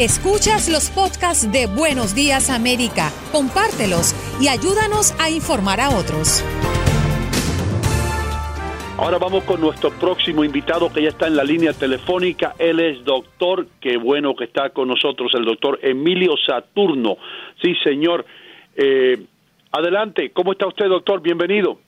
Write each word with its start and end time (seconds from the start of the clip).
Escuchas 0.00 0.68
los 0.68 0.90
podcasts 0.90 1.52
de 1.52 1.68
Buenos 1.68 2.16
Días 2.16 2.50
América, 2.50 3.12
compártelos 3.30 4.12
y 4.40 4.48
ayúdanos 4.48 5.14
a 5.20 5.30
informar 5.30 5.78
a 5.80 5.90
otros. 5.90 6.44
Ahora 8.98 9.18
vamos 9.18 9.44
con 9.44 9.60
nuestro 9.60 9.92
próximo 9.92 10.42
invitado 10.42 10.92
que 10.92 11.00
ya 11.00 11.10
está 11.10 11.28
en 11.28 11.36
la 11.36 11.44
línea 11.44 11.72
telefónica. 11.74 12.56
Él 12.58 12.80
es 12.80 13.04
doctor, 13.04 13.68
qué 13.80 13.96
bueno 13.96 14.34
que 14.34 14.46
está 14.46 14.70
con 14.70 14.88
nosotros, 14.88 15.30
el 15.32 15.44
doctor 15.44 15.78
Emilio 15.80 16.32
Saturno. 16.44 17.16
Sí, 17.62 17.76
señor. 17.84 18.26
Eh, 18.74 19.16
adelante, 19.70 20.32
¿cómo 20.32 20.50
está 20.50 20.66
usted, 20.66 20.88
doctor? 20.88 21.22
Bienvenido. 21.22 21.78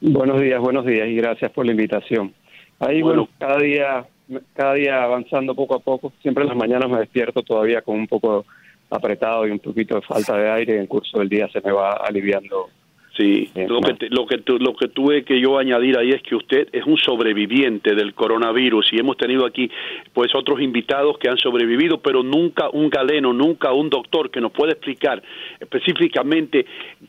Buenos 0.00 0.40
días, 0.40 0.58
buenos 0.58 0.86
días 0.86 1.06
y 1.08 1.16
gracias 1.16 1.50
por 1.50 1.66
la 1.66 1.72
invitación. 1.72 2.32
Ahí, 2.80 3.02
bueno, 3.02 3.28
cada 3.38 3.58
día 3.58 4.06
cada 4.54 4.74
día 4.74 5.02
avanzando 5.02 5.54
poco 5.54 5.76
a 5.76 5.80
poco. 5.80 6.12
Siempre 6.22 6.44
en 6.44 6.48
las 6.48 6.56
mañanas 6.56 6.88
me 6.88 7.00
despierto 7.00 7.42
todavía 7.42 7.82
con 7.82 7.96
un 7.96 8.06
poco 8.06 8.44
apretado 8.90 9.46
y 9.46 9.50
un 9.50 9.58
poquito 9.58 9.96
de 9.96 10.02
falta 10.02 10.36
de 10.36 10.50
aire. 10.50 10.74
En 10.74 10.82
el 10.82 10.88
curso 10.88 11.18
del 11.18 11.28
día 11.28 11.48
se 11.48 11.60
me 11.60 11.72
va 11.72 11.92
aliviando 11.92 12.68
Sí, 13.16 13.50
lo 13.54 13.80
que, 13.82 14.08
lo, 14.08 14.26
que 14.26 14.42
lo 14.58 14.74
que 14.74 14.88
tuve 14.88 15.22
que 15.22 15.38
yo 15.38 15.58
añadir 15.58 15.98
ahí 15.98 16.10
es 16.10 16.22
que 16.22 16.34
usted 16.34 16.68
es 16.72 16.86
un 16.86 16.96
sobreviviente 16.96 17.94
del 17.94 18.14
coronavirus 18.14 18.90
y 18.90 18.98
hemos 18.98 19.18
tenido 19.18 19.44
aquí 19.44 19.70
pues 20.14 20.34
otros 20.34 20.62
invitados 20.62 21.18
que 21.18 21.28
han 21.28 21.36
sobrevivido, 21.36 22.00
pero 22.00 22.22
nunca 22.22 22.70
un 22.70 22.88
galeno, 22.88 23.34
nunca 23.34 23.72
un 23.72 23.90
doctor 23.90 24.30
que 24.30 24.40
nos 24.40 24.50
pueda 24.52 24.72
explicar 24.72 25.22
específicamente 25.60 26.64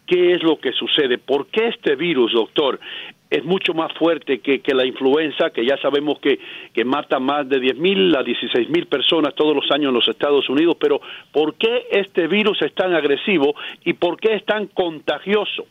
qué 0.05 0.33
es 0.33 0.43
lo 0.43 0.59
que 0.59 0.73
sucede, 0.73 1.19
por 1.19 1.47
qué 1.47 1.67
este 1.67 1.95
virus, 1.95 2.33
doctor, 2.33 2.81
es 3.33 3.43
mucho 3.43 3.73
más 3.73 3.91
fuerte 3.93 4.41
que, 4.41 4.59
que 4.59 4.75
la 4.75 4.85
influenza, 4.85 5.49
que 5.49 5.65
ya 5.65 5.75
sabemos 5.77 6.19
que, 6.19 6.37
que 6.71 6.85
mata 6.85 7.17
más 7.19 7.49
de 7.49 7.57
10.000 7.57 8.15
a 8.15 8.23
16.000 8.23 8.85
personas 8.85 9.33
todos 9.33 9.55
los 9.55 9.71
años 9.71 9.89
en 9.89 9.95
los 9.95 10.07
Estados 10.07 10.47
Unidos, 10.49 10.77
pero 10.79 11.01
¿por 11.31 11.55
qué 11.55 11.87
este 11.89 12.27
virus 12.27 12.61
es 12.61 12.75
tan 12.75 12.93
agresivo 12.93 13.55
y 13.83 13.93
por 13.93 14.19
qué 14.19 14.35
es 14.35 14.45
tan 14.45 14.67
contagioso? 14.67 15.65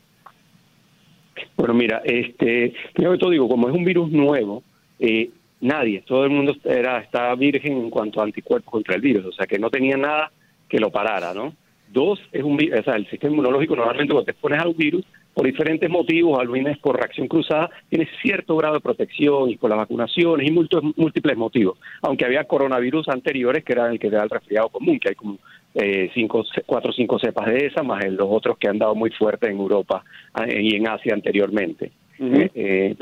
Bueno, 1.57 1.75
mira, 1.75 2.03
este, 2.05 2.75
primero 2.93 3.13
que 3.13 3.19
todo 3.21 3.31
digo, 3.31 3.49
como 3.49 3.69
es 3.69 3.75
un 3.75 3.85
virus 3.85 4.11
nuevo, 4.11 4.65
eh, 4.99 5.31
nadie, 5.61 6.03
todo 6.05 6.25
el 6.25 6.31
mundo 6.31 6.57
era, 6.65 6.99
estaba 6.99 7.33
virgen 7.37 7.75
en 7.75 7.91
cuanto 7.91 8.21
a 8.21 8.25
anticuerpos 8.25 8.73
contra 8.73 8.97
el 8.97 9.01
virus, 9.01 9.27
o 9.27 9.33
sea 9.33 9.47
que 9.47 9.61
no 9.61 9.71
tenía 9.71 9.97
nada 9.97 10.33
que 10.69 10.81
lo 10.81 10.91
parara, 10.91 11.33
¿no? 11.33 11.55
Dos, 11.93 12.19
es 12.33 12.43
un 12.43 12.55
o 12.55 12.83
sea, 12.83 12.97
el 12.97 13.09
sistema 13.09 13.35
inmunológico 13.35 13.77
normalmente 13.77 14.13
cuando 14.13 14.33
te 14.33 14.35
pones 14.35 14.59
a 14.59 14.67
virus, 14.67 15.05
por 15.35 15.47
diferentes 15.47 15.89
motivos, 15.89 16.39
algunos 16.39 16.79
por 16.79 16.97
reacción 16.97 17.27
cruzada, 17.27 17.71
tiene 17.89 18.09
cierto 18.21 18.57
grado 18.57 18.75
de 18.75 18.81
protección 18.81 19.51
y 19.51 19.57
con 19.57 19.71
las 19.71 19.79
vacunaciones 19.79 20.47
y 20.47 20.53
múltiples 20.53 21.37
motivos. 21.37 21.79
Aunque 22.03 22.25
había 22.25 22.45
coronavirus 22.45 23.09
anteriores 23.09 23.65
que 23.65 23.73
eran 23.73 23.93
el 23.93 23.99
que 23.99 24.11
da 24.11 24.23
el 24.23 24.31
resfriado 24.31 24.69
común, 24.69 24.99
que 24.99 25.11
hay 25.11 25.15
como 25.15 25.39
eh, 25.75 26.11
cinco, 26.13 26.45
cuatro 26.67 26.91
o 26.91 26.93
cinco 26.93 27.19
cepas 27.19 27.47
de 27.47 27.67
esa, 27.67 27.83
más 27.83 28.05
los 28.05 28.29
otros 28.31 28.59
que 28.59 28.69
han 28.69 28.79
dado 28.79 28.95
muy 28.95 29.11
fuerte 29.11 29.49
en 29.49 29.57
Europa 29.57 30.05
eh, 30.47 30.61
y 30.61 30.77
en 30.77 30.89
Asia 30.89 31.15
anteriormente. 31.15 31.93
Eh, 32.19 32.51
eh, 32.55 32.95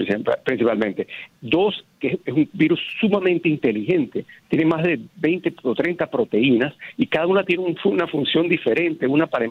principalmente. 0.44 1.06
Dos, 1.40 1.84
que 1.98 2.18
es 2.24 2.32
un 2.32 2.48
virus 2.52 2.80
sumamente 3.00 3.48
inteligente, 3.48 4.24
tiene 4.48 4.64
más 4.64 4.82
de 4.82 5.00
20 5.16 5.54
o 5.62 5.74
30 5.74 6.06
proteínas 6.06 6.74
y 6.96 7.06
cada 7.06 7.26
una 7.26 7.44
tiene 7.44 7.74
una 7.84 8.06
función 8.06 8.48
diferente, 8.48 9.06
una 9.06 9.26
para, 9.26 9.46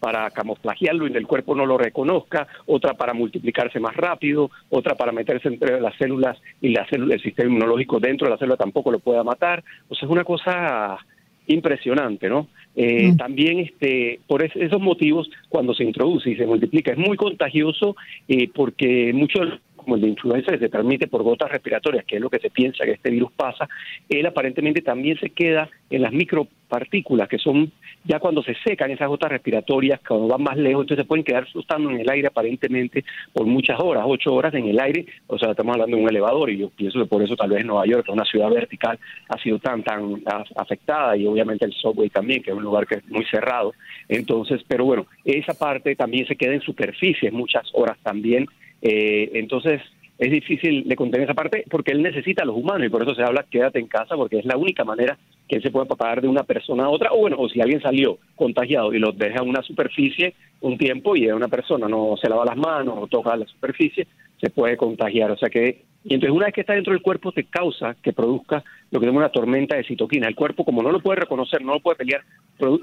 para 0.00 0.30
camuflajearlo 0.30 1.06
y 1.06 1.12
el 1.12 1.26
cuerpo 1.26 1.54
no 1.54 1.64
lo 1.64 1.78
reconozca, 1.78 2.46
otra 2.66 2.94
para 2.94 3.14
multiplicarse 3.14 3.80
más 3.80 3.96
rápido, 3.96 4.50
otra 4.68 4.94
para 4.94 5.12
meterse 5.12 5.48
entre 5.48 5.80
las 5.80 5.96
células 5.96 6.36
y 6.60 6.70
la 6.70 6.86
célula, 6.86 7.14
el 7.14 7.22
sistema 7.22 7.48
inmunológico 7.48 8.00
dentro 8.00 8.26
de 8.26 8.32
la 8.32 8.38
célula 8.38 8.56
tampoco 8.56 8.90
lo 8.90 8.98
pueda 8.98 9.22
matar. 9.22 9.64
O 9.88 9.94
sea, 9.94 10.06
es 10.06 10.12
una 10.12 10.24
cosa 10.24 10.98
impresionante, 11.46 12.28
¿no? 12.28 12.48
Eh, 12.76 13.12
mm. 13.12 13.16
También 13.16 13.58
este, 13.60 14.20
por 14.26 14.42
esos 14.42 14.80
motivos, 14.80 15.30
cuando 15.48 15.74
se 15.74 15.84
introduce 15.84 16.30
y 16.30 16.36
se 16.36 16.46
multiplica, 16.46 16.92
es 16.92 16.98
muy 16.98 17.16
contagioso 17.16 17.96
eh, 18.28 18.48
porque 18.52 19.12
muchos 19.12 19.60
como 19.84 19.96
el 19.96 20.02
de 20.02 20.08
influenza 20.08 20.56
se 20.56 20.68
transmite 20.68 21.06
por 21.06 21.22
gotas 21.22 21.50
respiratorias, 21.50 22.04
que 22.04 22.16
es 22.16 22.22
lo 22.22 22.30
que 22.30 22.38
se 22.38 22.50
piensa 22.50 22.84
que 22.84 22.92
este 22.92 23.10
virus 23.10 23.32
pasa, 23.32 23.68
él 24.08 24.26
aparentemente 24.26 24.82
también 24.82 25.18
se 25.18 25.30
queda 25.30 25.68
en 25.90 26.02
las 26.02 26.12
micropartículas, 26.12 27.28
que 27.28 27.38
son 27.38 27.70
ya 28.04 28.18
cuando 28.18 28.42
se 28.42 28.54
secan 28.64 28.90
esas 28.90 29.08
gotas 29.08 29.30
respiratorias, 29.30 30.00
cuando 30.06 30.28
van 30.28 30.42
más 30.42 30.56
lejos, 30.56 30.82
entonces 30.82 31.04
se 31.04 31.08
pueden 31.08 31.24
quedar 31.24 31.46
flotando 31.50 31.90
en 31.90 32.00
el 32.00 32.10
aire 32.10 32.28
aparentemente 32.28 33.04
por 33.32 33.46
muchas 33.46 33.78
horas, 33.80 34.04
ocho 34.06 34.34
horas 34.34 34.52
en 34.54 34.66
el 34.66 34.80
aire, 34.80 35.06
o 35.26 35.38
sea, 35.38 35.52
estamos 35.52 35.74
hablando 35.74 35.96
de 35.96 36.02
un 36.02 36.08
elevador 36.08 36.50
y 36.50 36.58
yo 36.58 36.70
pienso 36.70 36.98
que 36.98 37.06
por 37.06 37.22
eso 37.22 37.36
tal 37.36 37.50
vez 37.50 37.64
Nueva 37.64 37.86
York, 37.86 38.04
que 38.04 38.10
es 38.10 38.16
una 38.16 38.24
ciudad 38.24 38.50
vertical, 38.50 38.98
ha 39.28 39.38
sido 39.38 39.58
tan, 39.58 39.82
tan 39.82 40.22
afectada 40.56 41.16
y 41.16 41.26
obviamente 41.26 41.64
el 41.64 41.72
subway 41.72 42.10
también, 42.10 42.42
que 42.42 42.50
es 42.50 42.56
un 42.56 42.62
lugar 42.62 42.86
que 42.86 42.96
es 42.96 43.08
muy 43.08 43.24
cerrado. 43.26 43.72
Entonces, 44.08 44.62
pero 44.66 44.84
bueno, 44.84 45.06
esa 45.24 45.54
parte 45.54 45.96
también 45.96 46.26
se 46.26 46.36
queda 46.36 46.54
en 46.54 46.60
superficie 46.60 47.30
muchas 47.30 47.70
horas 47.72 47.96
también 48.02 48.46
eh, 48.84 49.30
entonces, 49.32 49.80
es 50.18 50.30
difícil 50.30 50.86
de 50.86 50.94
contener 50.94 51.24
esa 51.24 51.34
parte 51.34 51.64
porque 51.68 51.92
él 51.92 52.02
necesita 52.02 52.42
a 52.42 52.46
los 52.46 52.54
humanos 52.54 52.86
y 52.86 52.90
por 52.90 53.02
eso 53.02 53.14
se 53.14 53.22
habla 53.22 53.46
quédate 53.50 53.80
en 53.80 53.88
casa 53.88 54.14
porque 54.14 54.38
es 54.38 54.44
la 54.44 54.56
única 54.56 54.84
manera 54.84 55.18
que 55.48 55.56
él 55.56 55.62
se 55.62 55.70
puede 55.70 55.86
pagar 55.86 56.20
de 56.20 56.28
una 56.28 56.44
persona 56.44 56.84
a 56.84 56.90
otra. 56.90 57.10
O 57.12 57.18
bueno 57.18 57.36
o 57.38 57.48
si 57.48 57.60
alguien 57.60 57.80
salió 57.80 58.18
contagiado 58.36 58.92
y 58.92 58.98
lo 58.98 59.12
deja 59.12 59.42
en 59.42 59.48
una 59.48 59.62
superficie 59.62 60.34
un 60.60 60.78
tiempo 60.78 61.16
y 61.16 61.26
una 61.28 61.48
persona 61.48 61.88
no 61.88 62.14
se 62.20 62.28
lava 62.28 62.44
las 62.44 62.56
manos 62.56 62.94
o 62.98 63.06
toca 63.06 63.36
la 63.36 63.46
superficie 63.46 64.06
se 64.40 64.50
puede 64.50 64.76
contagiar 64.76 65.30
o 65.30 65.36
sea 65.36 65.48
que 65.48 65.84
y 66.04 66.12
entonces 66.12 66.36
una 66.36 66.44
vez 66.46 66.54
que 66.54 66.60
está 66.60 66.74
dentro 66.74 66.92
del 66.92 67.00
cuerpo 67.00 67.32
te 67.32 67.44
causa 67.44 67.96
que 68.02 68.12
produzca 68.12 68.62
lo 68.90 69.00
que 69.00 69.06
llama 69.06 69.20
una 69.20 69.30
tormenta 69.30 69.74
de 69.74 69.84
citoquina. 69.84 70.28
El 70.28 70.34
cuerpo 70.34 70.64
como 70.64 70.82
no 70.82 70.92
lo 70.92 71.00
puede 71.00 71.20
reconocer, 71.20 71.62
no 71.62 71.72
lo 71.72 71.80
puede 71.80 71.96
pelear, 71.96 72.22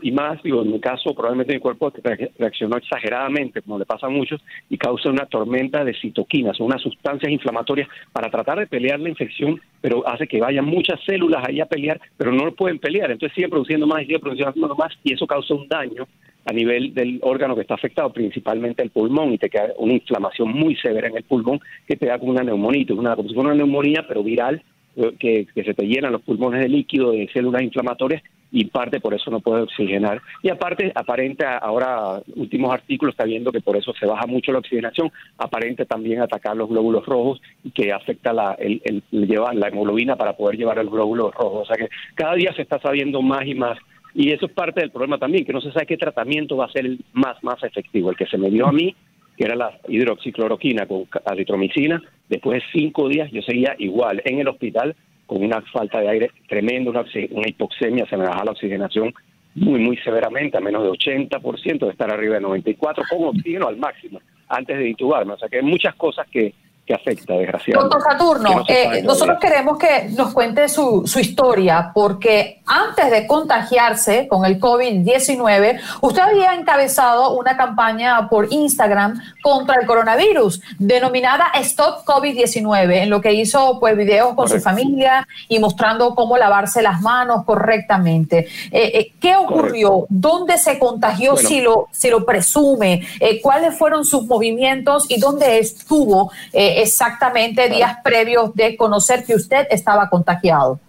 y 0.02 0.12
más, 0.12 0.42
digo, 0.44 0.64
en 0.64 0.72
mi 0.72 0.80
caso 0.80 1.14
probablemente 1.14 1.54
mi 1.54 1.60
cuerpo 1.60 1.94
reaccionó 2.38 2.78
exageradamente, 2.78 3.62
como 3.62 3.78
le 3.78 3.86
pasa 3.86 4.08
a 4.08 4.10
muchos, 4.10 4.42
y 4.70 4.78
causa 4.78 5.10
una 5.10 5.28
tormenta 5.28 5.86
de 5.86 5.94
citoquinas, 5.94 6.58
son 6.58 6.66
unas 6.66 6.82
sustancias 6.82 7.32
inflamatorias 7.32 7.88
para 8.12 8.30
tratar 8.32 8.58
de 8.60 8.68
pelear 8.68 9.00
la 9.00 9.10
infección, 9.10 9.62
pero 9.80 10.06
hace 10.08 10.28
que 10.28 10.42
vayan 10.42 10.66
muchas 10.66 11.00
células 11.06 11.48
ahí 11.48 11.62
a 11.62 11.68
pelear, 11.68 12.02
pero 12.18 12.32
no 12.32 12.46
lo 12.46 12.56
pueden 12.56 12.80
pelear, 12.80 13.12
entonces 13.12 13.36
siguen 13.36 13.52
produciendo 13.52 13.86
más 13.86 14.02
y 14.02 14.06
siguen 14.06 14.22
produciendo 14.22 14.76
más, 14.76 14.92
y 15.04 15.14
eso 15.14 15.28
causa 15.28 15.54
un 15.54 15.68
daño 15.68 16.08
a 16.46 16.54
nivel 16.54 16.94
del 16.94 17.20
órgano 17.22 17.56
que 17.56 17.62
está 17.62 17.76
afectado, 17.76 18.12
principalmente 18.12 18.84
el 18.84 18.90
pulmón, 18.90 19.34
y 19.34 19.38
te 19.38 19.50
queda 19.50 19.74
una 19.78 19.94
inflamación 19.94 20.50
muy 20.52 20.76
severa 20.76 21.08
en 21.08 21.18
el 21.18 21.24
pulmón 21.24 21.60
que 21.88 21.96
te 21.96 22.08
da 22.08 22.20
como 22.20 22.32
una 22.32 22.44
neumonía, 22.44 22.86
una, 22.92 23.16
como 23.16 23.30
si 23.30 23.36
fuera 23.36 23.50
una 23.50 23.58
neumonía, 23.58 24.06
pero 24.08 24.24
viral, 24.24 24.62
eh, 24.96 25.16
que, 25.20 25.48
que, 25.54 25.64
se 25.64 25.74
te 25.74 25.86
llenan 25.86 26.12
los 26.12 26.22
pulmones 26.22 26.62
de 26.62 26.70
líquido, 26.70 27.12
de 27.12 27.30
células 27.32 27.62
inflamatorias, 27.62 28.24
y 28.52 28.66
parte 28.66 29.00
por 29.00 29.14
eso 29.14 29.32
no 29.32 29.40
puede 29.40 29.62
oxigenar. 29.62 30.22
Y 30.44 30.50
aparte, 30.50 30.92
aparente 30.94 31.46
ahora, 31.46 32.22
últimos 32.36 32.74
artículos 32.74 33.14
está 33.14 33.24
viendo 33.24 33.52
que 33.52 33.62
por 33.62 33.78
eso 33.78 33.94
se 33.98 34.06
baja 34.06 34.28
mucho 34.28 34.52
la 34.52 34.60
oxigenación, 34.60 35.12
aparente 35.38 35.86
también 35.86 36.22
atacar 36.22 36.58
los 36.58 36.70
glóbulos 36.70 37.06
rojos 37.06 37.42
y 37.64 37.72
que 37.72 37.94
afecta 37.94 38.34
la, 38.34 38.54
el, 38.60 38.82
el, 38.84 39.04
la 39.12 39.70
hemoglobina 39.70 40.18
para 40.18 40.36
poder 40.36 40.58
llevar 40.58 40.80
el 40.80 40.90
glóbulo 40.90 41.32
rojo. 41.32 41.60
O 41.60 41.66
sea 41.66 41.78
que 41.78 41.88
cada 42.14 42.36
día 42.36 42.54
se 42.54 42.64
está 42.64 42.80
sabiendo 42.80 43.22
más 43.22 43.46
y 43.46 43.56
más 43.56 43.78
y 44.14 44.32
eso 44.32 44.46
es 44.46 44.52
parte 44.52 44.82
del 44.82 44.92
problema 44.92 45.18
también, 45.18 45.46
que 45.46 45.54
no 45.54 45.62
se 45.62 45.72
sabe 45.72 45.86
qué 45.86 45.98
tratamiento 45.98 46.58
va 46.58 46.66
a 46.66 46.72
ser 46.72 46.86
el 46.86 47.00
más, 47.14 47.42
más 47.44 47.64
efectivo. 47.64 48.10
El 48.10 48.18
que 48.18 48.26
se 48.26 48.38
me 48.38 48.50
dio 48.50 48.68
a 48.68 48.72
mí, 48.72 48.96
que 49.38 49.46
era 49.46 49.56
la 49.56 49.78
hidroxicloroquina 49.88 50.86
con 50.86 51.08
azitromicina, 51.26 52.02
después 52.28 52.62
de 52.62 52.80
cinco 52.80 53.08
días 53.08 53.32
yo 53.32 53.42
seguía 53.42 53.76
igual 53.80 54.22
en 54.26 54.40
el 54.40 54.48
hospital 54.48 54.96
con 55.26 55.44
una 55.44 55.62
falta 55.62 56.02
de 56.02 56.10
aire 56.10 56.32
tremenda, 56.50 56.90
una, 56.90 57.06
una 57.32 57.48
hipoxemia, 57.48 58.06
se 58.08 58.18
me 58.18 58.26
bajaba 58.26 58.46
la 58.46 58.52
oxigenación 58.52 59.14
muy, 59.56 59.80
muy 59.80 59.98
severamente, 59.98 60.58
a 60.58 60.62
menos 60.62 60.84
de 60.84 60.90
80%, 60.90 61.80
de 61.80 61.90
estar 61.92 62.12
arriba 62.12 62.36
de 62.36 62.42
94, 62.42 63.04
con 63.10 63.24
oxígeno 63.26 63.68
al 63.68 63.78
máximo, 63.78 64.22
antes 64.48 64.78
de 64.78 64.90
intubarme. 64.90 65.34
O 65.34 65.38
sea 65.38 65.50
que 65.50 65.58
hay 65.58 65.64
muchas 65.64 65.96
cosas 65.96 66.28
que, 66.30 66.54
que 66.86 66.96
afecta, 66.96 67.36
desgraciadamente. 67.36 67.96
Doctor 67.96 68.12
Saturno, 68.12 68.64
eh, 68.68 69.04
nosotros 69.04 69.38
queremos 69.40 69.78
que 69.78 70.10
nos 70.18 70.34
cuente 70.34 70.68
su, 70.68 71.04
su, 71.06 71.20
historia, 71.20 71.92
porque 71.94 72.62
antes 72.66 73.12
de 73.12 73.28
contagiarse 73.28 74.28
con 74.28 74.46
el 74.46 74.60
COVID-19, 74.60 75.80
usted 76.02 76.22
había 76.22 76.56
encabezado 76.56 77.38
una 77.38 77.56
campaña 77.56 78.28
por 78.30 78.52
Instagram 78.52 79.22
contra 79.44 79.76
el 79.80 79.86
coronavirus, 79.86 80.62
denominada 80.80 81.52
Stop 81.60 82.04
COVID-19, 82.04 83.04
en 83.04 83.10
lo 83.12 83.22
que 83.22 83.34
hizo 83.34 83.80
pues 83.80 83.96
videos 83.96 84.34
con 84.34 84.50
su 84.50 84.60
familia 84.60 85.28
y 85.48 85.60
mostrando 85.60 86.16
cómo 86.16 86.36
lavarse 86.36 86.82
las 86.82 87.00
manos 87.02 87.46
correctamente. 87.46 88.48
Eh, 88.72 88.92
eh, 88.94 89.14
¿Qué 89.22 89.36
ocurrió? 89.36 90.08
¿Dónde 90.10 90.58
se 90.58 90.80
contagió 90.80 91.38
si, 91.38 91.62
lo, 91.62 91.90
si 91.92 92.10
lo 92.10 92.26
presume? 92.26 93.06
¿Cuáles 93.44 93.78
fueron 93.78 94.04
sus 94.04 94.26
movimientos 94.26 95.06
y 95.10 95.20
dónde 95.20 95.60
estuvo? 95.60 96.32
Exactamente 96.78 97.70
días 97.70 97.98
previos 98.04 98.54
de 98.56 98.76
conocer 98.78 99.24
que 99.26 99.36
usted 99.36 99.68
estaba 99.70 100.10
contagiado. 100.10 100.80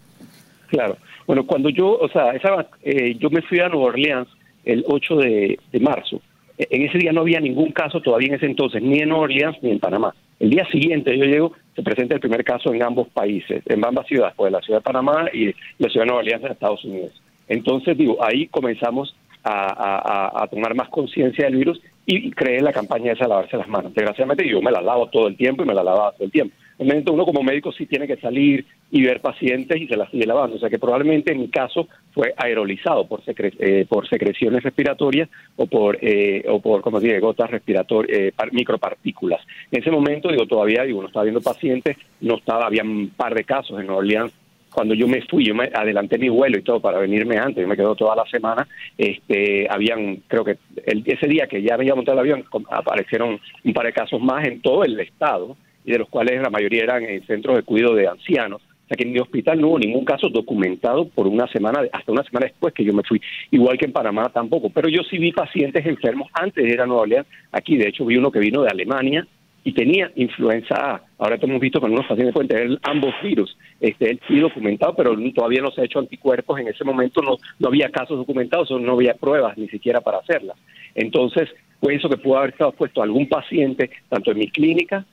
Claro. 0.69 0.97
Bueno, 1.27 1.47
cuando 1.47 1.69
yo, 1.69 1.99
o 1.99 2.09
sea, 2.09 2.33
esa, 2.33 2.67
eh, 2.83 3.15
yo 3.19 3.31
me 3.31 3.43
fui 3.43 3.61
a 3.61 3.69
Nueva 3.69 3.87
Orleans 3.87 4.29
el 4.65 4.85
8 4.87 5.17
de, 5.17 5.59
marzo. 5.81 6.21
E, 6.59 6.67
en 6.71 6.83
ese 6.83 6.99
día 6.99 7.13
no 7.13 7.21
había 7.21 7.41
ningún 7.41 7.73
caso 7.73 8.01
todavía 8.01 8.29
en 8.29 8.35
ese 8.35 8.47
entonces, 8.47 8.83
ni 8.83 8.99
en 8.99 9.09
Nueva 9.09 9.25
Orleans 9.25 9.57
ni 9.63 9.71
en 9.71 9.79
Panamá. 9.79 10.15
El 10.41 10.51
día 10.51 10.67
siguiente 10.71 11.17
yo 11.17 11.25
llego, 11.25 11.53
se 11.77 11.83
presenta 11.83 12.15
el 12.15 12.21
primer 12.21 12.43
caso 12.45 12.75
en 12.75 12.83
ambos 12.83 13.09
países, 13.09 13.63
en 13.67 13.85
ambas 13.85 14.07
ciudades, 14.07 14.35
pues 14.37 14.51
la 14.53 14.61
ciudad 14.61 14.81
de 14.81 14.85
Panamá 14.85 15.27
y 15.33 15.55
la 15.79 15.89
ciudad 15.89 16.05
de 16.05 16.07
Nueva 16.07 16.19
Orleans 16.21 16.45
en 16.45 16.53
Estados 16.53 16.85
Unidos. 16.85 17.13
Entonces, 17.49 17.97
digo, 17.97 18.19
ahí 18.25 18.47
comenzamos 18.49 19.15
a, 19.45 20.47
tomar 20.51 20.75
más 20.75 20.89
conciencia 20.89 21.45
del 21.45 21.57
virus 21.57 21.81
y 22.07 22.31
creé 22.33 22.61
la 22.61 22.73
campaña 22.73 23.13
esa 23.13 23.25
de 23.25 23.31
lavarse 23.31 23.57
las 23.57 23.69
manos. 23.69 23.95
Desgraciadamente 23.95 24.49
yo 24.49 24.61
me 24.61 24.73
la 24.73 24.81
lavo 24.81 25.09
todo 25.09 25.29
el 25.29 25.37
tiempo 25.37 25.63
y 25.63 25.67
me 25.67 25.75
la 25.75 25.85
lavaba 25.85 26.13
todo 26.13 26.25
el 26.25 26.33
tiempo. 26.33 26.55
Obviamente 26.79 27.13
uno 27.13 27.25
como 27.25 27.43
médico 27.43 27.71
sí 27.71 27.87
tiene 27.87 28.09
que 28.09 28.17
salir 28.17 28.67
y 28.91 29.03
ver 29.03 29.21
pacientes 29.21 29.81
y 29.81 29.87
se 29.87 29.97
las 29.97 30.11
sigue 30.11 30.27
lavando. 30.27 30.57
O 30.57 30.59
sea 30.59 30.69
que 30.69 30.81
probablemente 30.81 31.33
en 31.33 31.41
mi 31.41 31.49
caso 31.49 31.87
fue 32.13 32.35
aerolizado 32.37 33.07
por, 33.07 33.23
eh, 33.27 33.87
por 33.89 34.09
secreciones 34.09 34.63
respiratorias 34.63 35.29
o 35.57 35.67
por, 35.67 35.99
eh, 36.01 36.45
o 36.49 36.61
por 36.61 36.83
como 36.83 36.99
dice, 36.99 37.21
gotas 37.21 37.51
respiratorias, 37.51 38.19
eh, 38.19 38.33
micropartículas. 38.51 39.41
En 39.71 39.81
ese 39.81 39.91
momento, 39.91 40.29
digo, 40.29 40.47
todavía 40.47 40.83
digo, 40.83 41.01
no 41.01 41.07
estaba 41.07 41.25
viendo 41.25 41.41
pacientes, 41.41 41.97
no 42.21 42.37
estaba, 42.37 42.67
había 42.67 42.83
un 42.83 43.11
par 43.17 43.35
de 43.35 43.45
casos 43.45 43.79
en 43.79 43.87
Nueva 43.87 44.01
Orleans 44.01 44.33
cuando 44.73 44.95
yo 44.95 45.07
me 45.07 45.23
fui, 45.23 45.45
yo 45.45 45.55
me 45.55 45.71
adelanté 45.73 46.19
mi 46.19 46.29
vuelo 46.29 46.59
y 46.59 46.63
todo 46.63 46.81
para 46.81 46.99
venirme 46.99 47.39
antes, 47.39 47.63
yo 47.63 47.69
me 47.69 47.77
quedo 47.77 47.95
toda 47.95 48.17
la 48.17 48.25
semana, 48.27 48.67
este, 48.97 49.67
habían, 49.71 50.23
creo 50.27 50.45
que 50.45 50.59
el, 50.87 51.03
ese 51.07 51.29
día 51.29 51.47
que 51.47 51.63
ya 51.63 51.77
me 51.77 51.85
iba 51.85 51.93
a 51.93 51.97
montar 51.97 52.15
el 52.15 52.21
avión, 52.21 52.45
aparecieron 52.71 53.39
un 53.65 53.73
par 53.73 53.87
de 53.87 53.93
casos 53.93 54.21
más 54.21 54.47
en 54.47 54.61
todo 54.61 54.85
el 54.85 54.99
estado, 55.01 55.57
y 55.85 55.93
de 55.93 55.99
los 55.99 56.09
cuales 56.09 56.41
la 56.41 56.51
mayoría 56.51 56.85
eran 56.85 57.05
en 57.05 57.25
centros 57.27 57.57
de 57.57 57.63
cuidado 57.63 57.95
de 57.95 58.07
ancianos. 58.07 58.63
O 58.63 58.89
sea 58.89 58.97
que 58.97 59.05
en 59.05 59.13
mi 59.13 59.21
hospital 59.21 59.61
no 59.61 59.69
hubo 59.69 59.79
ningún 59.79 60.05
caso 60.05 60.29
documentado 60.29 61.09
por 61.09 61.27
una 61.27 61.47
semana, 61.49 61.81
hasta 61.93 62.13
una 62.13 62.25
semana 62.25 62.47
después 62.47 62.75
que 62.75 62.85
yo 62.85 62.93
me 62.93 63.03
fui. 63.03 63.21
Igual 63.51 63.79
que 63.79 63.87
en 63.87 63.93
Panamá 63.93 64.29
tampoco. 64.29 64.71
Pero 64.71 64.89
yo 64.89 65.03
sí 65.03 65.19
vi 65.19 65.33
pacientes 65.33 65.87
enfermos 65.87 66.29
antes 66.35 66.63
de 66.63 66.71
ir 66.71 66.81
a 66.81 66.87
Nueva 66.87 67.03
Orleans. 67.03 67.27
Aquí, 67.53 67.77
de 67.77 67.89
hecho, 67.89 68.05
vi 68.05 68.17
uno 68.17 68.31
que 68.31 68.39
vino 68.39 68.63
de 68.63 68.71
Alemania 68.71 69.27
y 69.65 69.73
tenía 69.73 70.11
influenza 70.17 70.75
A. 70.75 71.03
Ahora 71.19 71.39
hemos 71.41 71.61
visto 71.61 71.79
que 71.79 71.87
algunos 71.87 72.07
pacientes 72.07 72.35
pueden 72.35 72.49
tener 72.49 72.79
ambos 72.83 73.15
virus. 73.23 73.57
Este, 73.81 74.19
sí 74.27 74.39
documentado, 74.39 74.95
pero 74.95 75.17
todavía 75.35 75.63
no 75.63 75.71
se 75.71 75.83
ha 75.83 75.85
hecho 75.85 76.01
anticuerpos. 76.01 76.59
En 76.59 76.69
ese 76.69 76.85
momento 76.85 77.23
no, 77.23 77.37
no 77.59 77.69
había 77.69 77.89
casos 77.91 78.19
documentados, 78.19 78.71
no 78.71 78.93
había 78.93 79.15
pruebas 79.15 79.57
ni 79.57 79.69
siquiera 79.69 80.01
para 80.01 80.19
hacerlas. 80.19 80.57
Entonces, 80.95 81.49
pienso 81.81 82.09
que 82.09 82.17
pudo 82.17 82.39
haber 82.39 82.51
estado 82.51 82.73
puesto 82.73 83.03
algún 83.03 83.29
paciente, 83.29 83.91
tanto 84.09 84.33
en 84.33 84.39
mi 84.39 84.49
clínica 84.49 85.05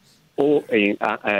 o 0.41 0.63
eh, 0.69 0.95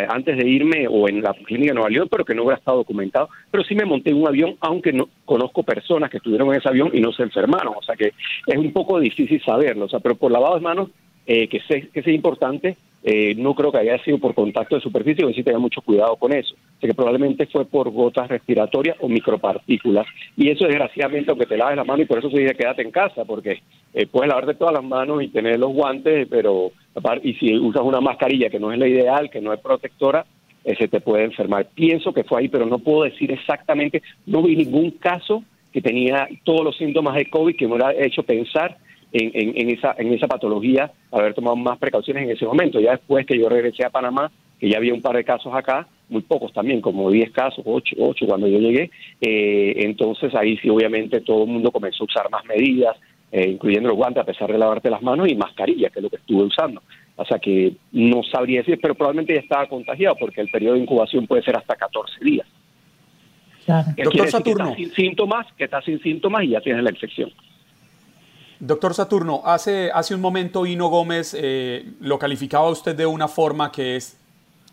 antes 0.10 0.38
de 0.38 0.46
irme 0.46 0.86
o 0.90 1.08
en 1.08 1.22
la 1.22 1.34
clínica 1.34 1.72
de 1.72 1.76
Nueva 1.76 1.90
York, 1.90 2.10
pero 2.12 2.26
que 2.26 2.36
no 2.36 2.44
hubiera 2.44 2.58
estado 2.58 2.80
documentado. 2.80 3.30
Pero 3.50 3.64
sí 3.64 3.74
me 3.74 3.86
monté 3.86 4.10
en 4.10 4.18
un 4.18 4.28
avión, 4.28 4.58
aunque 4.60 4.92
no 4.92 5.08
conozco 5.24 5.64
personas 5.64 6.10
que 6.10 6.18
estuvieron 6.18 6.50
en 6.50 6.60
ese 6.60 6.68
avión 6.68 6.92
y 6.94 7.00
no 7.00 7.14
se 7.14 7.24
enfermaron. 7.24 7.76
O 7.78 7.82
sea 7.82 7.96
que 7.96 8.12
es 8.46 8.58
un 8.58 8.74
poco 8.74 9.00
difícil 9.00 9.42
saberlo. 9.42 9.86
O 9.86 9.90
sea, 9.90 10.02
pero 10.02 10.16
por 10.16 10.32
lavado 10.32 10.56
de 10.56 10.62
manos, 10.62 10.90
eh, 11.26 11.48
que, 11.48 11.60
sé, 11.62 11.90
que 11.94 12.00
es 12.00 12.08
importante, 12.08 12.78
eh, 13.02 13.34
no 13.36 13.56
creo 13.56 13.72
que 13.72 13.78
haya 13.78 13.98
sido 14.04 14.18
por 14.18 14.34
contacto 14.34 14.76
de 14.76 14.82
superficie, 14.82 15.26
que 15.26 15.34
sí 15.34 15.44
tenga 15.44 15.60
mucho 15.60 15.82
cuidado 15.82 16.16
con 16.18 16.34
eso. 16.34 16.56
Sea 16.80 16.90
que 16.90 16.94
probablemente 16.94 17.46
fue 17.48 17.66
por 17.66 17.90
gotas 17.92 18.28
respiratorias 18.28 18.98
o 19.00 19.08
micropartículas. 19.08 20.06
Y 20.36 20.50
eso 20.50 20.66
desgraciadamente, 20.66 21.32
aunque 21.32 21.46
te 21.46 21.58
laves 21.58 21.78
la 21.78 21.86
mano, 21.86 22.04
y 22.04 22.06
por 22.06 22.20
eso 22.20 22.30
se 22.30 22.40
dice 22.40 22.56
quédate 22.56 22.82
en 22.82 22.92
casa, 22.92 23.24
porque 23.24 23.62
eh, 23.94 24.06
puedes 24.08 24.30
lavarte 24.30 24.56
todas 24.56 24.74
las 24.74 24.84
manos 24.84 25.24
y 25.24 25.30
tener 25.30 25.60
los 25.60 25.74
guantes, 25.74 26.28
pero 26.30 26.72
y 27.24 27.34
si 27.36 27.58
usas 27.58 27.84
una 27.84 28.02
mascarilla 28.02 28.50
que 28.50 28.60
no 28.60 28.74
es 28.74 28.80
la 28.80 28.88
ideal, 28.88 29.30
que 29.30 29.40
no 29.40 29.54
es 29.54 29.60
protectora, 29.62 30.26
eh, 30.66 30.76
se 30.76 30.90
te 30.90 31.00
puede 31.00 31.24
enfermar. 31.24 31.68
Pienso 31.74 32.14
que 32.14 32.26
fue 32.26 32.42
ahí, 32.42 32.50
pero 32.50 32.66
no 32.66 32.80
puedo 32.80 33.04
decir 33.04 33.32
exactamente, 33.32 34.02
no 34.26 34.44
vi 34.44 34.58
ningún 34.58 34.92
caso 34.92 35.44
que 35.72 35.82
tenía 35.82 36.28
todos 36.44 36.66
los 36.66 36.78
síntomas 36.78 37.16
de 37.16 37.30
COVID 37.30 37.56
que 37.56 37.68
me 37.68 37.76
hubiera 37.76 37.94
hecho 37.94 38.24
pensar 38.24 38.78
en, 39.12 39.58
en, 39.58 39.70
esa, 39.70 39.96
en 39.98 40.14
esa 40.14 40.28
patología, 40.28 40.92
haber 41.12 41.34
tomado 41.34 41.56
más 41.56 41.78
precauciones 41.78 42.24
en 42.24 42.32
ese 42.32 42.46
momento. 42.46 42.80
Ya 42.80 42.92
después 42.92 43.26
que 43.26 43.38
yo 43.38 43.50
regresé 43.50 43.86
a 43.86 43.90
Panamá, 43.90 44.32
que 44.60 44.70
ya 44.70 44.78
había 44.78 44.94
un 44.94 45.02
par 45.02 45.16
de 45.16 45.24
casos 45.24 45.54
acá, 45.54 45.88
muy 46.10 46.22
pocos 46.22 46.52
también, 46.54 46.82
como 46.82 47.10
10 47.10 47.32
casos, 47.32 47.64
8, 47.66 47.96
8 48.00 48.26
cuando 48.28 48.48
yo 48.48 48.60
llegué, 48.60 48.92
eh, 49.22 49.74
entonces 49.78 50.34
ahí 50.36 50.58
sí 50.58 50.70
obviamente 50.70 51.22
todo 51.22 51.44
el 51.44 51.50
mundo 51.50 51.72
comenzó 51.72 52.04
a 52.04 52.08
usar 52.08 52.30
más 52.30 52.46
medidas, 52.46 52.98
eh, 53.32 53.48
incluyendo 53.48 53.90
los 53.90 53.98
guantes 53.98 54.24
a 54.24 54.26
pesar 54.26 54.52
de 54.52 54.58
lavarte 54.58 54.90
las 54.90 55.02
manos 55.02 55.28
y 55.30 55.36
mascarilla, 55.36 55.90
que 55.90 56.00
es 56.00 56.04
lo 56.04 56.10
que 56.10 56.18
estuve 56.18 56.44
usando. 56.44 56.82
O 57.16 57.26
sea 57.26 57.38
que 57.38 57.74
no 57.92 58.24
sabría 58.24 58.60
decir, 58.60 58.80
pero 58.82 58.96
probablemente 58.96 59.34
ya 59.34 59.42
estaba 59.42 59.68
contagiado 59.68 60.16
porque 60.20 60.42
el 60.42 60.50
periodo 60.50 60.76
de 60.76 60.82
incubación 60.82 61.28
puede 61.28 61.44
ser 61.44 61.58
hasta 61.58 61.76
14 61.76 62.24
días. 62.24 62.48
Doctor 64.04 64.28
Saturno. 64.30 64.70
Que 64.72 64.84
sin 64.84 64.92
síntomas, 64.92 65.48
que 65.54 65.66
está 65.66 65.82
sin 65.82 66.00
síntomas 66.02 66.44
y 66.44 66.50
ya 66.50 66.62
tienes 66.62 66.84
la 66.84 66.90
infección. 66.90 67.32
Doctor 68.60 68.94
Saturno, 68.94 69.42
hace, 69.46 69.90
hace 69.94 70.14
un 70.14 70.20
momento 70.20 70.66
Hino 70.66 70.90
Gómez 70.90 71.34
eh, 71.38 71.94
lo 72.02 72.20
calificaba 72.20 72.70
usted 72.70 72.94
de 72.94 73.06
una 73.06 73.30
forma 73.30 73.72
que 73.72 73.96
es 73.96 74.18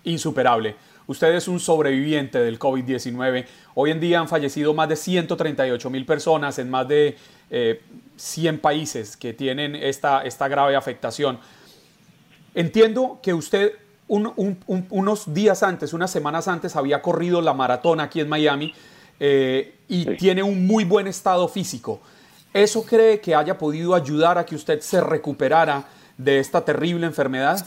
insuperable. 0.02 0.74
Usted 1.06 1.32
es 1.36 1.46
un 1.46 1.60
sobreviviente 1.60 2.40
del 2.40 2.58
COVID-19. 2.58 3.46
Hoy 3.74 3.90
en 3.92 4.00
día 4.00 4.18
han 4.18 4.28
fallecido 4.28 4.74
más 4.74 4.88
de 4.88 4.96
138 4.96 5.88
mil 5.88 6.04
personas 6.04 6.58
en 6.58 6.68
más 6.68 6.88
de 6.88 7.16
100 8.16 8.54
eh, 8.54 8.58
países 8.58 9.16
que 9.16 9.32
tienen 9.32 9.76
esta, 9.76 10.22
esta 10.22 10.48
grave 10.48 10.74
afectación. 10.74 11.38
Entiendo 12.56 13.20
que 13.22 13.34
usted 13.34 13.72
unos 14.08 15.32
días 15.32 15.62
antes, 15.62 15.92
unas 15.92 16.10
semanas 16.10 16.48
antes, 16.48 16.74
había 16.74 17.02
corrido 17.02 17.40
la 17.40 17.54
maratón 17.54 18.00
aquí 18.00 18.20
en 18.20 18.28
Miami 18.28 18.72
eh, 19.20 19.74
y 19.88 20.16
tiene 20.16 20.42
un 20.42 20.66
muy 20.66 20.84
buen 20.84 21.06
estado 21.06 21.46
físico. 21.46 22.00
¿Eso 22.56 22.86
cree 22.86 23.20
que 23.20 23.34
haya 23.34 23.58
podido 23.58 23.94
ayudar 23.94 24.38
a 24.38 24.46
que 24.46 24.54
usted 24.54 24.80
se 24.80 25.02
recuperara 25.02 25.84
de 26.16 26.38
esta 26.38 26.64
terrible 26.64 27.04
enfermedad? 27.04 27.58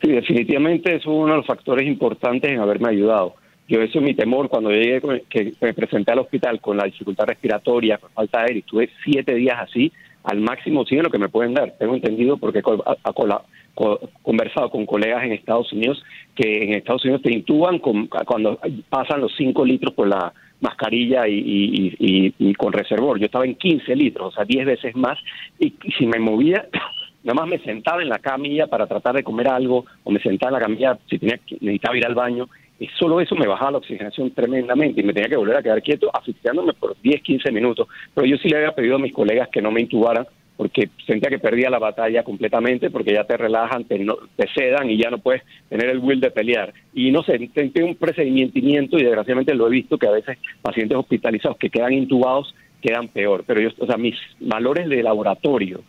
Sí, 0.00 0.12
definitivamente 0.12 0.96
es 0.96 1.04
uno 1.04 1.32
de 1.32 1.36
los 1.36 1.46
factores 1.46 1.86
importantes 1.86 2.50
en 2.50 2.58
haberme 2.58 2.88
ayudado. 2.88 3.34
Yo 3.68 3.82
eso 3.82 3.98
es 3.98 4.04
mi 4.04 4.14
temor 4.14 4.48
cuando 4.48 4.70
llegué, 4.70 5.02
que 5.28 5.52
me 5.60 5.74
presenté 5.74 6.12
al 6.12 6.20
hospital 6.20 6.58
con 6.62 6.78
la 6.78 6.84
dificultad 6.84 7.26
respiratoria, 7.26 7.98
con 7.98 8.08
falta 8.12 8.38
de 8.38 8.44
aire, 8.44 8.56
y 8.56 8.60
estuve 8.60 8.88
siete 9.04 9.34
días 9.34 9.58
así, 9.60 9.92
al 10.22 10.40
máximo 10.40 10.86
sí 10.86 10.96
lo 10.96 11.10
que 11.10 11.18
me 11.18 11.28
pueden 11.28 11.52
dar. 11.52 11.74
Tengo 11.78 11.94
entendido 11.94 12.38
porque 12.38 12.60
he 12.60 12.62
conversado 14.22 14.70
con 14.70 14.86
colegas 14.86 15.22
en 15.22 15.32
Estados 15.32 15.70
Unidos 15.70 16.02
que 16.34 16.64
en 16.64 16.72
Estados 16.72 17.04
Unidos 17.04 17.20
te 17.20 17.34
intuban 17.34 17.78
cuando 17.78 18.58
pasan 18.88 19.20
los 19.20 19.32
cinco 19.36 19.66
litros 19.66 19.92
por 19.92 20.08
la 20.08 20.32
mascarilla 20.64 21.28
y, 21.28 22.54
con 22.54 22.72
reservor. 22.72 23.18
Yo 23.18 23.26
estaba 23.26 23.44
en 23.44 23.54
15 23.54 23.94
litros, 23.94 24.28
o 24.28 24.32
sea, 24.32 24.44
10 24.44 24.66
veces 24.66 24.96
más, 24.96 25.18
y 25.58 25.74
si 25.96 26.06
me 26.06 26.18
movía 26.18 26.66
nada 27.22 27.40
más 27.40 27.48
me 27.48 27.58
sentaba 27.58 28.02
en 28.02 28.08
la 28.08 28.18
camilla 28.18 28.66
para 28.66 28.86
tratar 28.86 29.14
de 29.14 29.22
comer 29.22 29.48
algo 29.48 29.86
o 30.02 30.10
me 30.10 30.20
sentaba 30.20 30.50
en 30.50 30.54
la 30.54 30.66
camilla 30.66 30.98
si 31.08 31.18
tenía 31.18 31.40
necesitaba 31.60 31.96
ir 31.96 32.06
al 32.06 32.14
baño 32.14 32.48
y 32.78 32.86
solo 32.98 33.20
eso 33.20 33.34
me 33.34 33.46
bajaba 33.46 33.72
la 33.72 33.78
oxigenación 33.78 34.30
tremendamente 34.32 35.00
y 35.00 35.04
me 35.04 35.14
tenía 35.14 35.28
que 35.28 35.36
volver 35.36 35.56
a 35.56 35.62
quedar 35.62 35.82
quieto 35.82 36.10
asfixiándome 36.12 36.72
por 36.74 36.96
10, 37.00 37.22
15 37.22 37.52
minutos. 37.52 37.88
Pero 38.12 38.26
yo 38.26 38.36
sí 38.36 38.48
le 38.48 38.56
había 38.56 38.74
pedido 38.74 38.96
a 38.96 38.98
mis 38.98 39.12
colegas 39.12 39.48
que 39.48 39.62
no 39.62 39.70
me 39.70 39.80
intubaran 39.80 40.26
porque 40.56 40.90
sentía 41.06 41.30
que 41.30 41.38
perdía 41.38 41.70
la 41.70 41.78
batalla 41.78 42.22
completamente 42.22 42.90
porque 42.90 43.12
ya 43.12 43.24
te 43.24 43.36
relajan, 43.36 43.84
te, 43.84 44.04
te 44.36 44.48
sedan 44.54 44.90
y 44.90 44.96
ya 44.96 45.10
no 45.10 45.18
puedes 45.18 45.42
tener 45.68 45.88
el 45.88 45.98
will 45.98 46.20
de 46.20 46.30
pelear. 46.30 46.72
Y 46.92 47.10
no 47.10 47.22
sé, 47.22 47.36
intenté 47.36 47.82
un 47.82 47.96
procedimiento 47.96 48.98
y 48.98 49.02
desgraciadamente 49.02 49.54
lo 49.54 49.66
he 49.66 49.70
visto 49.70 49.98
que 49.98 50.06
a 50.06 50.12
veces 50.12 50.38
pacientes 50.62 50.96
hospitalizados 50.96 51.58
que 51.58 51.70
quedan 51.70 51.92
intubados 51.92 52.54
quedan 52.80 53.08
peor. 53.08 53.44
Pero 53.46 53.60
yo, 53.60 53.70
o 53.78 53.86
sea, 53.86 53.96
mis 53.96 54.14
valores 54.40 54.88
de 54.88 55.02
laboratorio 55.02 55.82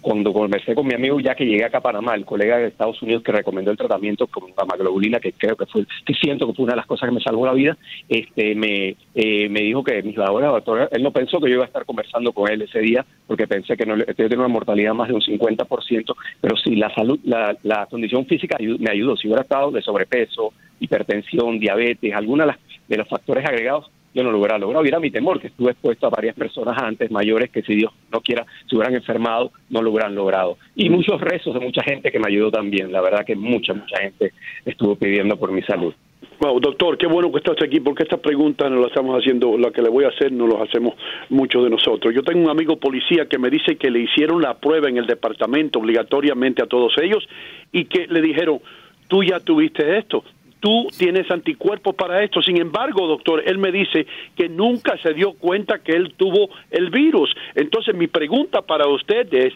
cuando 0.00 0.32
conversé 0.32 0.74
con 0.74 0.86
mi 0.86 0.94
amigo 0.94 1.20
ya 1.20 1.34
que 1.34 1.44
llegué 1.44 1.64
acá 1.64 1.78
a 1.78 1.82
Panamá, 1.82 2.14
el 2.14 2.24
colega 2.24 2.58
de 2.58 2.68
Estados 2.68 3.00
Unidos 3.02 3.22
que 3.22 3.32
recomendó 3.32 3.70
el 3.70 3.76
tratamiento 3.76 4.26
con 4.26 4.52
gamaglobulina, 4.56 5.20
que 5.20 5.32
creo 5.32 5.56
que 5.56 5.66
fue, 5.66 5.84
que 6.04 6.14
siento 6.14 6.46
que 6.46 6.54
fue 6.54 6.64
una 6.64 6.72
de 6.72 6.78
las 6.78 6.86
cosas 6.86 7.08
que 7.08 7.14
me 7.14 7.20
salvó 7.20 7.46
la 7.46 7.52
vida, 7.52 7.76
este 8.08 8.54
me, 8.54 8.96
eh, 9.14 9.48
me 9.48 9.60
dijo 9.60 9.82
que 9.82 10.02
mis 10.02 10.16
laboratorios, 10.16 10.88
él 10.92 11.02
no 11.02 11.10
pensó 11.10 11.40
que 11.40 11.48
yo 11.48 11.56
iba 11.56 11.64
a 11.64 11.66
estar 11.66 11.84
conversando 11.84 12.32
con 12.32 12.50
él 12.50 12.62
ese 12.62 12.80
día, 12.80 13.04
porque 13.26 13.46
pensé 13.46 13.76
que 13.76 13.86
no 13.86 13.96
yo 13.96 14.14
tenía 14.14 14.38
una 14.38 14.48
mortalidad 14.48 14.94
más 14.94 15.08
de 15.08 15.14
un 15.14 15.20
50%, 15.20 16.14
pero 16.40 16.56
sí, 16.56 16.76
la 16.76 16.94
salud, 16.94 17.18
la, 17.24 17.56
la 17.62 17.86
condición 17.86 18.26
física 18.26 18.56
me 18.60 18.90
ayudó. 18.90 19.16
Si 19.16 19.26
hubiera 19.26 19.42
estado 19.42 19.70
de 19.70 19.82
sobrepeso, 19.82 20.52
hipertensión, 20.80 21.58
diabetes, 21.58 22.14
alguna 22.14 22.58
de 22.88 22.96
los 22.96 23.08
factores 23.08 23.44
agregados, 23.44 23.90
yo 24.14 24.22
no 24.22 24.30
lo 24.30 24.38
hubiera 24.38 24.58
logrado. 24.58 24.84
Y 24.84 24.88
era 24.88 25.00
mi 25.00 25.10
temor, 25.10 25.40
que 25.40 25.48
estuve 25.48 25.72
expuesto 25.72 26.06
a 26.06 26.10
varias 26.10 26.34
personas 26.34 26.80
antes, 26.82 27.10
mayores, 27.10 27.50
que 27.50 27.62
si 27.62 27.74
Dios 27.74 27.92
no 28.12 28.20
quiera, 28.20 28.46
se 28.68 28.76
hubieran 28.76 28.94
enfermado, 28.94 29.52
no 29.70 29.82
lo 29.82 29.90
hubieran 29.90 30.14
logrado. 30.14 30.58
Y 30.74 30.90
muchos 30.90 31.20
rezos 31.20 31.54
de 31.54 31.60
mucha 31.60 31.82
gente 31.82 32.10
que 32.10 32.18
me 32.18 32.28
ayudó 32.28 32.50
también. 32.50 32.92
La 32.92 33.00
verdad 33.00 33.24
que 33.24 33.36
mucha, 33.36 33.74
mucha 33.74 33.98
gente 34.00 34.32
estuvo 34.64 34.96
pidiendo 34.96 35.36
por 35.36 35.52
mi 35.52 35.62
salud. 35.62 35.94
Wow, 36.40 36.60
doctor, 36.60 36.96
qué 36.96 37.08
bueno 37.08 37.32
que 37.32 37.38
estás 37.38 37.56
aquí, 37.64 37.80
porque 37.80 38.04
estas 38.04 38.20
preguntas 38.20 38.70
no 38.70 38.76
las 38.78 38.88
estamos 38.88 39.18
haciendo, 39.18 39.58
la 39.58 39.72
que 39.72 39.82
le 39.82 39.88
voy 39.88 40.04
a 40.04 40.08
hacer 40.08 40.30
no 40.30 40.46
las 40.46 40.68
hacemos 40.68 40.94
muchos 41.30 41.64
de 41.64 41.70
nosotros. 41.70 42.14
Yo 42.14 42.22
tengo 42.22 42.44
un 42.44 42.50
amigo 42.50 42.76
policía 42.76 43.26
que 43.26 43.38
me 43.38 43.50
dice 43.50 43.76
que 43.76 43.90
le 43.90 44.00
hicieron 44.00 44.40
la 44.40 44.54
prueba 44.54 44.88
en 44.88 44.98
el 44.98 45.06
departamento 45.06 45.80
obligatoriamente 45.80 46.62
a 46.62 46.66
todos 46.66 46.94
ellos 47.02 47.28
y 47.72 47.86
que 47.86 48.06
le 48.06 48.20
dijeron, 48.20 48.60
tú 49.08 49.24
ya 49.24 49.40
tuviste 49.40 49.98
esto, 49.98 50.22
tú 50.60 50.88
tienes 50.96 51.30
anticuerpos 51.30 51.94
para 51.94 52.22
esto. 52.22 52.42
Sin 52.42 52.60
embargo, 52.60 53.06
doctor, 53.06 53.42
él 53.46 53.58
me 53.58 53.72
dice 53.72 54.06
que 54.36 54.48
nunca 54.48 54.96
se 54.98 55.14
dio 55.14 55.32
cuenta 55.32 55.78
que 55.78 55.92
él 55.92 56.14
tuvo 56.16 56.50
el 56.70 56.90
virus. 56.90 57.34
Entonces, 57.54 57.94
mi 57.94 58.06
pregunta 58.06 58.62
para 58.62 58.86
usted 58.88 59.32
es, 59.32 59.54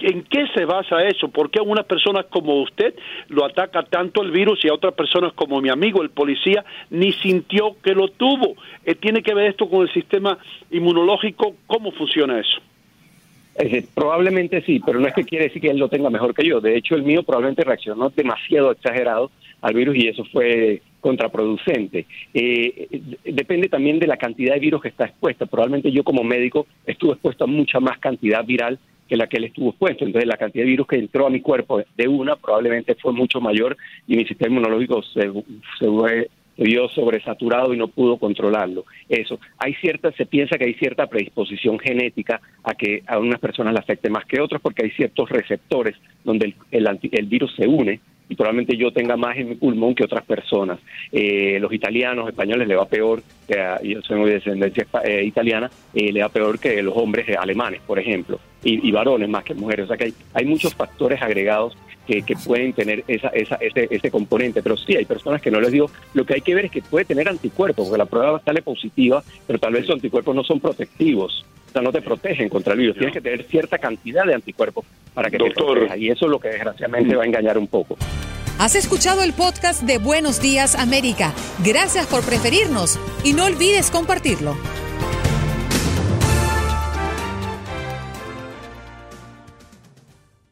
¿en 0.00 0.22
qué 0.24 0.46
se 0.54 0.64
basa 0.64 1.04
eso? 1.04 1.28
¿Por 1.28 1.50
qué 1.50 1.60
a 1.60 1.62
una 1.62 1.82
persona 1.82 2.24
como 2.24 2.62
usted 2.62 2.94
lo 3.28 3.44
ataca 3.44 3.82
tanto 3.82 4.22
el 4.22 4.30
virus 4.30 4.64
y 4.64 4.68
a 4.68 4.74
otras 4.74 4.94
personas 4.94 5.32
como 5.34 5.60
mi 5.60 5.68
amigo, 5.68 6.02
el 6.02 6.10
policía, 6.10 6.64
ni 6.90 7.12
sintió 7.12 7.76
que 7.82 7.94
lo 7.94 8.08
tuvo? 8.08 8.54
Eh, 8.84 8.94
¿Tiene 8.94 9.22
que 9.22 9.34
ver 9.34 9.50
esto 9.50 9.68
con 9.68 9.82
el 9.82 9.92
sistema 9.92 10.38
inmunológico? 10.70 11.54
¿Cómo 11.66 11.92
funciona 11.92 12.38
eso? 12.38 12.60
probablemente 13.94 14.62
sí, 14.62 14.80
pero 14.84 14.98
no 14.98 15.06
es 15.06 15.14
que 15.14 15.22
quiere 15.22 15.44
decir 15.44 15.62
que 15.62 15.70
él 15.70 15.78
lo 15.78 15.88
tenga 15.88 16.10
mejor 16.10 16.34
que 16.34 16.44
yo. 16.44 16.60
De 16.60 16.76
hecho, 16.76 16.96
el 16.96 17.04
mío 17.04 17.22
probablemente 17.22 17.62
reaccionó 17.62 18.10
demasiado 18.10 18.72
exagerado 18.72 19.30
al 19.64 19.72
virus 19.72 19.96
y 19.96 20.08
eso 20.08 20.24
fue 20.26 20.82
contraproducente. 21.00 22.04
Eh, 22.34 22.86
depende 23.24 23.68
también 23.68 23.98
de 23.98 24.06
la 24.06 24.18
cantidad 24.18 24.52
de 24.52 24.60
virus 24.60 24.82
que 24.82 24.88
está 24.88 25.06
expuesta. 25.06 25.46
Probablemente 25.46 25.90
yo 25.90 26.04
como 26.04 26.22
médico 26.22 26.66
estuve 26.86 27.12
expuesto 27.12 27.44
a 27.44 27.46
mucha 27.46 27.80
más 27.80 27.98
cantidad 27.98 28.44
viral 28.44 28.78
que 29.08 29.16
la 29.16 29.26
que 29.26 29.38
él 29.38 29.44
estuvo 29.44 29.70
expuesto. 29.70 30.04
Entonces 30.04 30.28
la 30.28 30.36
cantidad 30.36 30.64
de 30.64 30.70
virus 30.70 30.86
que 30.86 30.96
entró 30.96 31.26
a 31.26 31.30
mi 31.30 31.40
cuerpo 31.40 31.82
de 31.96 32.08
una 32.08 32.36
probablemente 32.36 32.94
fue 32.96 33.14
mucho 33.14 33.40
mayor 33.40 33.74
y 34.06 34.16
mi 34.16 34.26
sistema 34.26 34.50
inmunológico 34.50 35.02
se, 35.02 35.32
se 35.78 36.28
vio 36.58 36.88
sobresaturado 36.90 37.72
y 37.72 37.78
no 37.78 37.88
pudo 37.88 38.18
controlarlo. 38.18 38.84
Eso. 39.08 39.40
Hay 39.56 39.72
cierta, 39.76 40.12
se 40.12 40.26
piensa 40.26 40.58
que 40.58 40.66
hay 40.66 40.74
cierta 40.74 41.06
predisposición 41.06 41.78
genética 41.78 42.38
a 42.62 42.74
que 42.74 43.02
a 43.06 43.18
unas 43.18 43.40
personas 43.40 43.72
le 43.72 43.80
afecte 43.80 44.10
más 44.10 44.26
que 44.26 44.42
otras 44.42 44.60
porque 44.60 44.84
hay 44.84 44.90
ciertos 44.90 45.30
receptores 45.30 45.96
donde 46.22 46.54
el, 46.70 46.98
el 47.12 47.26
virus 47.26 47.54
se 47.56 47.66
une 47.66 48.00
y 48.28 48.34
probablemente 48.34 48.76
yo 48.76 48.92
tenga 48.92 49.16
más 49.16 49.36
en 49.36 49.50
mi 49.50 49.54
pulmón 49.54 49.94
que 49.94 50.04
otras 50.04 50.24
personas. 50.24 50.78
Eh, 51.12 51.58
los 51.60 51.72
italianos, 51.72 52.28
españoles 52.28 52.66
le 52.66 52.76
va 52.76 52.86
peor, 52.86 53.22
que 53.46 53.54
yo 53.82 54.02
soy 54.02 54.24
de 54.24 54.34
descendencia 54.34 54.86
eh, 55.04 55.24
italiana, 55.24 55.70
eh, 55.92 56.12
le 56.12 56.22
va 56.22 56.28
peor 56.28 56.58
que 56.58 56.82
los 56.82 56.96
hombres 56.96 57.26
alemanes, 57.36 57.80
por 57.86 57.98
ejemplo, 57.98 58.40
y, 58.62 58.90
varones 58.90 59.28
más 59.28 59.44
que 59.44 59.54
mujeres. 59.54 59.84
O 59.84 59.88
sea 59.88 59.96
que 59.96 60.04
hay, 60.04 60.14
hay 60.32 60.44
muchos 60.46 60.74
factores 60.74 61.20
agregados 61.20 61.76
que, 62.06 62.22
que, 62.22 62.34
pueden 62.36 62.72
tener 62.72 63.04
esa, 63.08 63.28
esa, 63.28 63.56
ese, 63.56 63.88
ese 63.90 64.10
componente. 64.10 64.62
Pero 64.62 64.76
sí, 64.76 64.96
hay 64.96 65.04
personas 65.04 65.42
que 65.42 65.50
no 65.50 65.60
les 65.60 65.72
digo, 65.72 65.90
lo 66.14 66.24
que 66.24 66.34
hay 66.34 66.40
que 66.40 66.54
ver 66.54 66.66
es 66.66 66.70
que 66.70 66.82
puede 66.82 67.04
tener 67.04 67.28
anticuerpos, 67.28 67.88
porque 67.88 67.98
la 67.98 68.06
prueba 68.06 68.40
sale 68.44 68.62
positiva, 68.62 69.22
pero 69.46 69.58
tal 69.58 69.72
vez 69.72 69.84
esos 69.84 69.96
anticuerpos 69.96 70.34
no 70.34 70.44
son 70.44 70.60
protectivos 70.60 71.44
no 71.82 71.92
te 71.92 72.02
protegen 72.02 72.48
contra 72.48 72.74
el 72.74 72.80
virus. 72.80 72.96
Tienes 72.96 73.14
que 73.14 73.20
tener 73.20 73.44
cierta 73.44 73.78
cantidad 73.78 74.24
de 74.24 74.34
anticuerpos 74.34 74.84
para 75.14 75.30
que 75.30 75.38
te 75.38 75.50
proteja. 75.50 75.96
Y 75.96 76.10
eso 76.10 76.26
es 76.26 76.30
lo 76.30 76.38
que 76.38 76.48
desgraciadamente 76.48 77.16
va 77.16 77.22
a 77.22 77.26
engañar 77.26 77.56
un 77.56 77.68
poco. 77.68 77.96
Has 78.58 78.76
escuchado 78.76 79.22
el 79.22 79.32
podcast 79.32 79.82
de 79.82 79.98
Buenos 79.98 80.40
Días 80.40 80.76
América. 80.76 81.32
Gracias 81.64 82.06
por 82.06 82.22
preferirnos 82.22 83.00
y 83.24 83.32
no 83.32 83.46
olvides 83.46 83.90
compartirlo. 83.90 84.56